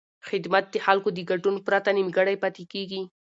خدمت 0.27 0.65
د 0.71 0.75
خلکو 0.85 1.09
د 1.13 1.19
ګډون 1.31 1.55
پرته 1.67 1.89
نیمګړی 1.97 2.35
پاتې 2.43 2.63
کېږي. 2.73 3.01